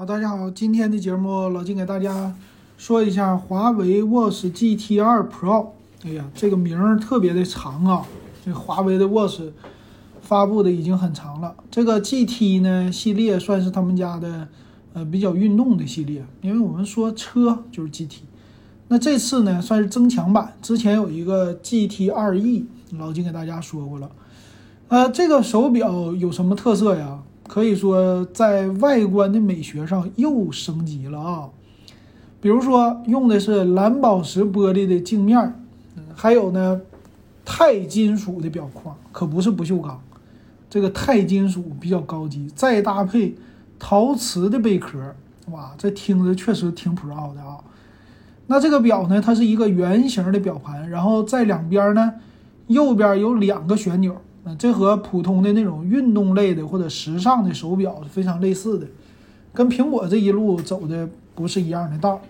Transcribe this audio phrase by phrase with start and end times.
[0.00, 2.34] 好，大家好，今天的节目老金给大家
[2.78, 5.66] 说一下华为 Watch GT 2 Pro。
[6.06, 8.02] 哎呀，这个名儿特别的长啊！
[8.42, 9.42] 这华为的 Watch
[10.22, 11.54] 发布的已经很长了。
[11.70, 14.48] 这个 GT 呢系列算是他们家的
[14.94, 18.20] 呃比较运动的系列，因为我们说车就是 GT。
[18.88, 22.64] 那这次呢算是增强版，之前有一个 GT 2E，
[22.96, 24.10] 老金给大家说过了。
[24.88, 27.18] 呃，这个手表有什么特色呀？
[27.50, 31.48] 可以说在外观的美学上又升级了啊，
[32.40, 35.52] 比如说用的是蓝宝石玻璃的镜面，
[36.14, 36.80] 还有呢
[37.44, 40.00] 钛金属的表框，可不是不锈钢，
[40.70, 43.34] 这个钛金属比较高级，再搭配
[43.80, 45.16] 陶瓷的贝壳，
[45.50, 47.58] 哇，这听着确实挺 pro 的啊。
[48.46, 52.14] 那这个表呢，它是一个圆形的表盘，然后在两边呢，
[52.68, 54.16] 右边有两个旋钮。
[54.58, 58.86] 这和普通的那种运动类的或者时尚的手表是非常类似的，
[59.52, 62.20] 跟苹果这一路走的不是一样的道。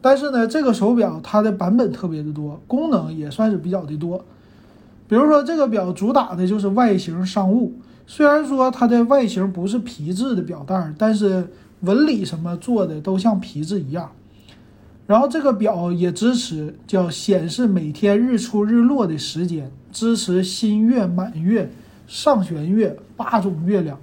[0.00, 4.24] 但是呢，这个手表它的版本特别的多，功能也算是比较的多。
[5.08, 7.74] 比如说这个表主打的就是外形商务，
[8.06, 11.48] 虽然说它的外形不是皮质的表带，但是
[11.80, 14.10] 纹理什么做的都像皮质一样。
[15.06, 21.72] 然后这个表也支持叫显示每天日出日落的时间，支持新月、满月、
[22.06, 23.98] 上弦月八种月亮。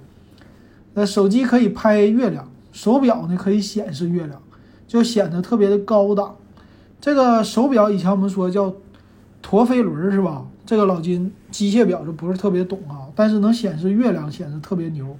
[0.94, 4.42] 那手机可以拍月亮，手表呢可以显示月亮，
[4.88, 6.34] 就显得特别的高档。
[7.00, 8.74] 这个手表以前我们说叫
[9.40, 10.44] 陀飞轮是吧？
[10.66, 15.16] 这个老金机械表就不是特别懂啊，但是能显示月亮，显示特别牛。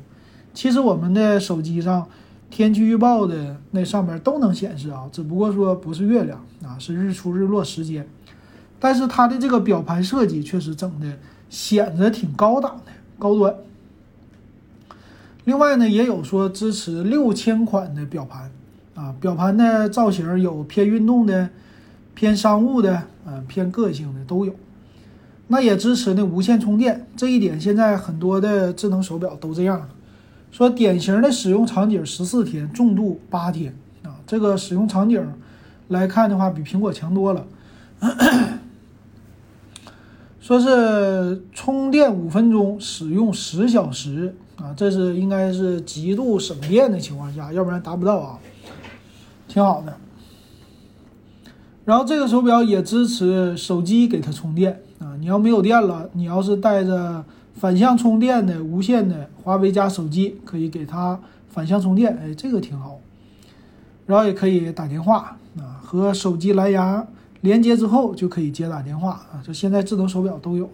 [0.52, 2.04] 其实我们的手机上。
[2.50, 8.06] 天气预报的那上面都能显示啊，只不过说不是月亮啊，是日出日落时间。
[8.84, 11.06] 但是它的这个表盘设计确实整的
[11.48, 13.54] 显得挺高档的、高端。
[15.44, 18.50] 另外呢，也有说支持六千款的表盘
[18.94, 21.48] 啊，表盘的造型有偏运动的、
[22.12, 24.54] 偏商务的、嗯偏个性的都有。
[25.46, 29.88] 那也支持呢无线充电，这一点现在很多的智能手表都这样。
[30.52, 35.26] 说典型的使用场景十四天，重度八天啊，这个使用场景
[35.88, 37.46] 来看的话，比苹果强多了。
[40.44, 48.38] 说是充电五分钟，使用十小时啊，这是应该是极度省电的情况下，要不然达不到啊，
[49.48, 49.96] 挺好的。
[51.86, 57.24] 然后这个手表也支持手机给它充电啊，你要没有电了，你要是带着。
[57.54, 61.18] 反向充电的无线的华为加手机可以给它
[61.48, 62.98] 反向充电，哎，这个挺好。
[64.06, 67.06] 然后也可以打电话啊，和手机蓝牙
[67.44, 70.72] 连接之后就可以接打电话啊，就现在智能手表都有的。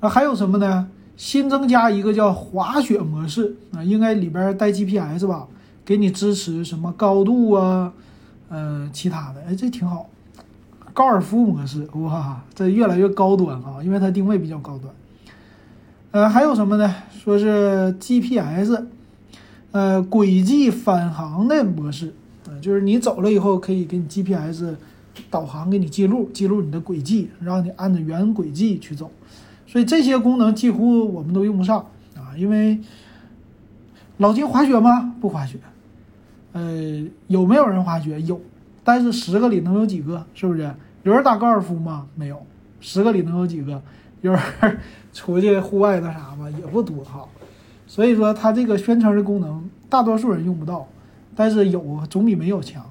[0.00, 0.88] 啊，还有什么呢？
[1.14, 5.46] 新增加一个叫滑雪模式啊，应该里边带 GPS 吧，
[5.84, 7.92] 给你支持什么高度啊，
[8.48, 10.08] 嗯，其他的，哎，这挺好。
[10.94, 14.92] 高尔夫模式，哇，这越来越高端啊，因为它定位比较高端。
[16.12, 16.94] 呃，还有什么呢？
[17.22, 18.86] 说是 GPS，
[19.72, 22.14] 呃，轨迹返航的模式，
[22.48, 24.76] 呃，就是你走了以后可以给你 GPS
[25.30, 29.10] 导航，给你记录记录你的轨迹，让你按照原轨迹去走。
[29.66, 31.78] 所以这些功能几乎我们都用不上
[32.16, 32.78] 啊，因为
[34.18, 35.14] 老金滑雪吗？
[35.20, 35.58] 不滑雪。
[36.52, 38.20] 呃，有没有人滑雪？
[38.22, 38.40] 有，
[38.84, 40.26] 但是十个里能有几个？
[40.34, 40.70] 是不是？
[41.02, 42.06] 有人打高尔夫吗？
[42.14, 42.44] 没有，
[42.80, 43.82] 十个里能有几个？
[44.20, 44.40] 有人
[45.12, 47.26] 出去户外那啥嘛也不多哈，
[47.88, 50.86] 所以说它这个宣称的功能大多数人用不到，
[51.34, 52.84] 但是有总比没有强。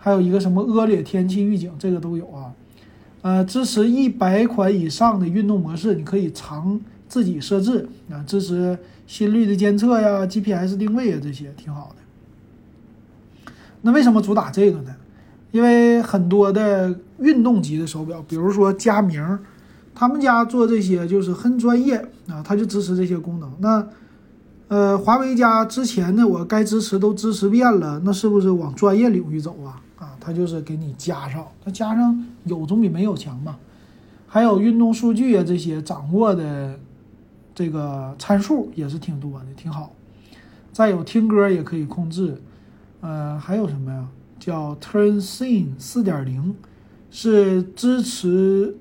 [0.00, 2.50] 还有一个什么恶劣天气预警，这个都有啊。
[3.22, 8.24] 呃，支持一百款以上的运动模式，你可以常自己设置啊。
[8.26, 13.52] 支持心率的监测呀、GPS 定位啊，这些挺好的。
[13.82, 14.94] 那为什么主打这个呢？
[15.52, 19.38] 因为很多的运动级的手表，比如说佳明。
[19.92, 21.96] 他们家做这些就是很专业
[22.26, 23.52] 啊，他就支持这些功能。
[23.58, 23.86] 那，
[24.68, 29.82] 呃，华为家之前呢，我该支持都支持遍了，那是不是往专业领域走啊？
[30.20, 33.56] 它，就是给你加上，它加上有总比没有强嘛。
[34.28, 36.78] 还有运动数据啊，这些掌握的
[37.54, 39.92] 这个参数也是挺多的，挺好。
[40.72, 42.40] 再有听歌也可以控制，
[43.00, 44.06] 呃，还有什么呀？
[44.38, 46.54] 叫 TurnScene 四点零，
[47.10, 48.76] 是支持。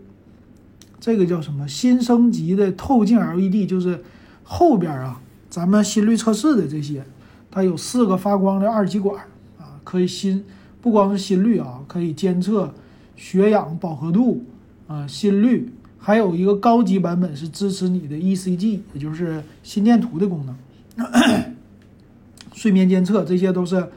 [1.00, 4.04] 这个叫什么新升级的透镜 LED，就是
[4.44, 7.04] 后边啊，咱们心率测试的这些，
[7.50, 9.26] 它有四个发光的二极管
[9.58, 10.46] 啊，可以心
[10.82, 12.74] 不光是心率啊，可以监测
[13.16, 14.44] 血氧饱和度
[14.88, 20.56] 啊，心率，还有一个高级版本是支持你的 ECG，也就是心电图的功能。
[22.54, 23.88] 睡眠监测，这些都是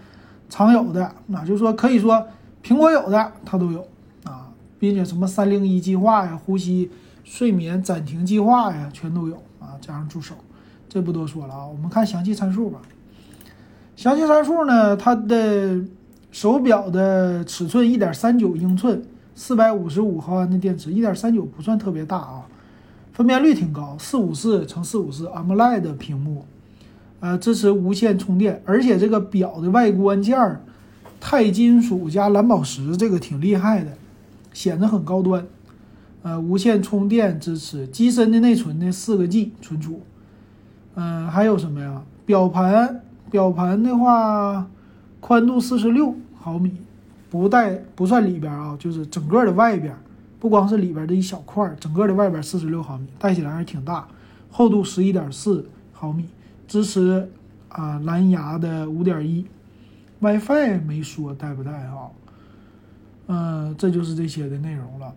[0.48, 1.14] 常有的。
[1.26, 2.26] 那就是说，可以说
[2.62, 3.86] 苹果有的它都有
[4.24, 6.90] 啊，并且什么三零一计划呀、呼吸
[7.24, 10.34] 睡眠暂停计划呀，全都有啊，加上助手，
[10.88, 11.66] 这不多说了啊。
[11.66, 12.80] 我们看详细参数吧。
[13.96, 15.80] 详细参数呢，它的
[16.32, 19.02] 手表的尺寸一点三九英寸，
[19.34, 22.42] 四百五十五毫安的电池，一点三九不算特别大啊。
[23.12, 26.46] 分辨率挺高，四五四乘四五四 AMOLED 屏幕，
[27.20, 30.62] 呃，支持无线充电，而且这个表的外观件儿，
[31.20, 33.92] 钛金属加蓝宝石，这个挺厉害的，
[34.54, 35.46] 显得很高端。
[36.22, 40.00] 呃，无线充电支持，机身的内存呢四个 G 存储。
[40.94, 42.02] 嗯，还有什么呀？
[42.24, 44.66] 表盘，表盘的话，
[45.22, 46.72] 宽度四十六毫米，
[47.30, 49.94] 不带不算里边啊，就是整个的外边。
[50.40, 54.08] 不光是里边的一小块，整个的外边四十六毫米，戴起来还是挺大，
[54.50, 56.26] 厚度十一点四毫米，
[56.66, 57.30] 支持
[57.68, 59.46] 啊蓝牙的五点一
[60.18, 62.10] ，WiFi 没说带不带啊？
[63.28, 65.14] 嗯，这就是这些的内容了，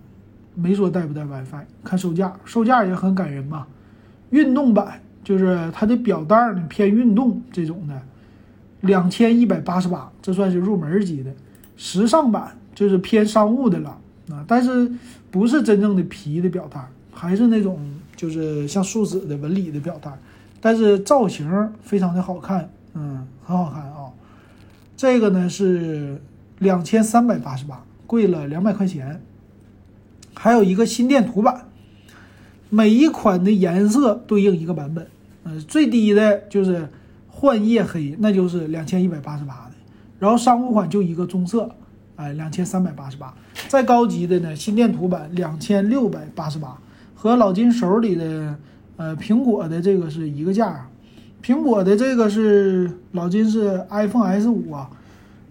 [0.53, 1.65] 没说带不带 WiFi。
[1.83, 3.67] 看售价，售价也很感人吧？
[4.29, 7.99] 运动版就是它的表带呢偏运动这种的，
[8.85, 11.31] 两千一百八十八，这算是入门级的。
[11.77, 13.97] 时尚版就是偏商务的了。
[14.31, 14.91] 啊，但是
[15.29, 17.79] 不是真正的皮的表带，还是那种
[18.15, 20.11] 就是像树脂的纹理的表带，
[20.59, 24.09] 但是造型非常的好看，嗯，很好看啊。
[24.97, 26.19] 这个呢是
[26.57, 29.21] 两千三百八十八，贵了两百块钱。
[30.33, 31.67] 还有一个心电图版，
[32.71, 35.07] 每一款的颜色对应一个版本，
[35.43, 36.89] 嗯，最低的就是
[37.37, 39.75] 幻夜黑，那就是两千一百八十八的，
[40.17, 41.69] 然后商务款就一个棕色。
[42.15, 43.33] 哎，两千三百八十八，
[43.67, 46.77] 再高级的呢，心电图版两千六百八十八，
[47.13, 48.55] 和老金手里的
[48.95, 50.69] 呃苹果的这个是一个价。
[50.69, 50.89] 啊
[51.43, 54.89] 苹果的这个是老金是 iPhone S 五啊，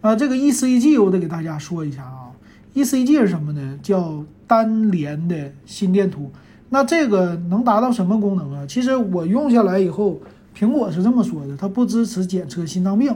[0.01, 2.33] 啊，这个 ECG 我得给大家说一下啊
[2.75, 3.79] ，ECG 是什么呢？
[3.81, 6.33] 叫单联的心电图。
[6.71, 8.67] 那这个能达到什么功能啊？
[8.67, 10.19] 其实我用下来以后，
[10.56, 13.15] 苹果是这么说的，它不支持检测心脏病。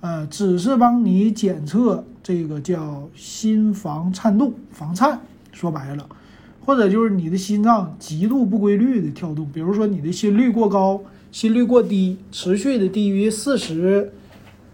[0.00, 5.20] 呃，只是帮你检测这个叫心房颤动、房颤，
[5.52, 6.06] 说白了，
[6.64, 11.00] 或者就是你的心脏极度不规律的跳动，比如说你的心率过高、
[11.32, 14.12] 心率过低，持续的低于四十，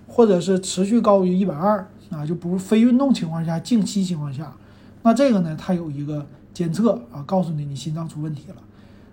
[0.06, 4.53] 或者是持续高于一百二，啊，就不非运动情况下、静息情况下，
[5.03, 8.56] 那这个呢，它有一个监测啊，告诉你你心脏出问题了。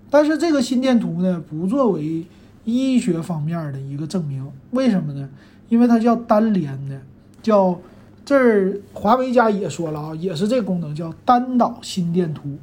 [0.10, 2.26] 但是这个心电图呢，不作为
[2.74, 5.30] 医学方面的一个证明，为什么呢？
[5.68, 7.00] 因为它叫单联的，
[7.42, 7.80] 叫
[8.26, 12.58] 这儿华为家也说了啊，也是这功能叫单导心电图。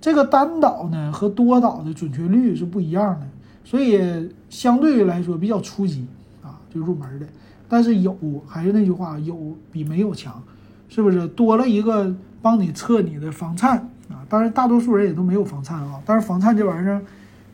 [0.00, 3.26] 这个单导呢和多导的准确率是不一样的，
[3.64, 6.06] 所以相对于来说比较初级
[6.42, 7.26] 啊，就入门的。
[7.68, 8.16] 但是有
[8.46, 10.42] 还是那句话，有比没有强，
[10.88, 11.28] 是不是？
[11.28, 13.78] 多了一个帮你测你的房颤
[14.08, 17.00] 啊，当然大多数人也都没有房颤啊，但是房颤这玩意儿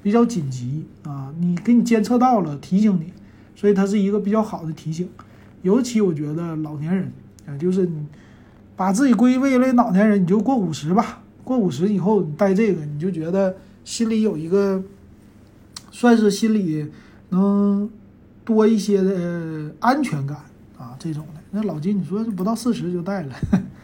[0.06, 3.12] 比较紧急啊，你给你监测到了，提醒你。
[3.56, 5.08] 所以它是一个比较好的提醒，
[5.62, 7.10] 尤其我觉得老年人
[7.44, 8.06] 啊，就是你
[8.76, 11.24] 把自己归为一类老年人，你就过五十吧。
[11.42, 14.80] 过五十以后，你戴这个，你就觉得心里有一个，
[15.90, 16.86] 算是心里
[17.30, 17.90] 能
[18.44, 20.38] 多一些的安全感
[20.78, 21.40] 啊，这种的。
[21.50, 23.34] 那老金，你说不到四十就戴了，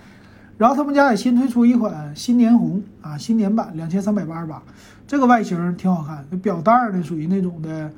[0.62, 4.62] 然后他们家也新推出一款新年红啊，新年版两千三百八十八，
[5.09, 7.90] 这个外形挺好看，表带呢属于那种的。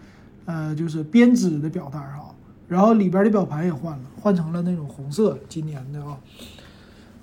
[0.47, 2.25] 呃，就是编织的表带啊，
[2.67, 6.17] 然后里边的表盘也换了，换成了那种红色，今年的啊。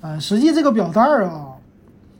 [0.01, 1.53] 呃，实际这个表带啊，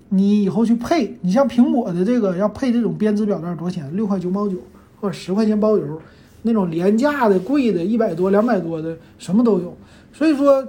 [0.09, 3.95] 你以后去配，你像苹果的这个要配这种编织表带多少钱？
[3.95, 4.57] 六块九毛九，
[4.99, 6.01] 或者十块钱包邮，
[6.41, 9.77] 那种廉价的、贵的，一百多、两百多的，什么都有。
[10.11, 10.67] 所以说，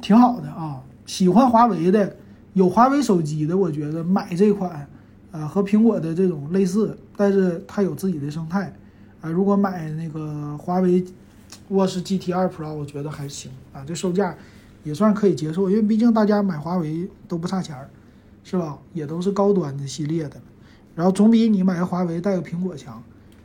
[0.00, 0.80] 挺好的啊。
[1.10, 2.16] 喜欢华为的，
[2.52, 4.88] 有华为手机的，我觉得买这款，
[5.32, 8.72] 呃，和苹果的这种类似，但是它有自己的生态。
[9.20, 11.04] 啊，如果买那个华为
[11.68, 14.36] Watch GT 2 Pro，我觉得还行啊，这售价
[14.84, 17.90] 也算可以接受，因为毕竟大家买华为都不差钱儿，
[18.44, 18.78] 是吧？
[18.94, 20.40] 也都是高端的系列的，
[20.94, 23.02] 然后总比你买个华为带个苹果强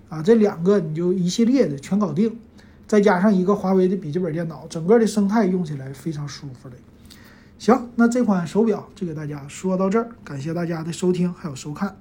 [0.08, 0.22] 啊。
[0.22, 2.38] 这两个你就一系列的全搞定，
[2.86, 6.76] 再加上一个华为的笔记本电脑，整个的生态用起来非常舒服的。
[7.58, 11.96] 行，那这款手表就给大家说到这儿，感谢大家的收听还有收看。